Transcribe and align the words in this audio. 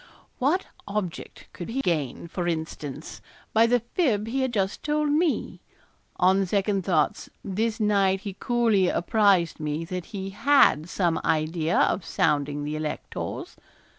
What 0.39 0.65
object 0.87 1.45
could 1.53 1.69
he 1.69 1.79
gain, 1.81 2.27
for 2.27 2.47
instance, 2.47 3.21
by 3.53 3.67
the 3.67 3.81
fib 3.93 4.25
he 4.25 4.41
had 4.41 4.51
just 4.51 4.81
told 4.81 5.11
me? 5.11 5.61
On 6.15 6.43
second 6.47 6.83
thoughts 6.83 7.29
this 7.43 7.79
night 7.79 8.21
he 8.21 8.33
coolly 8.39 8.87
apprised 8.89 9.59
me 9.59 9.85
that 9.85 10.05
he 10.05 10.31
had 10.31 10.89
some 10.89 11.21
idea 11.23 11.77
of 11.77 12.03
sounding 12.03 12.63
the 12.63 12.75
electors. 12.75 13.57